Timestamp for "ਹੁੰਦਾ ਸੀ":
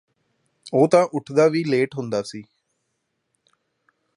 1.95-2.43